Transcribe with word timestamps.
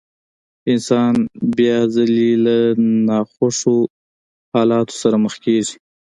انسان 0.71 1.13
بيا 1.57 1.77
ځلې 1.95 2.29
له 2.45 2.55
ناخوښو 3.07 3.77
حالاتو 4.53 4.93
سره 5.01 5.15
مخ 5.23 5.33
کېږي. 5.45 5.75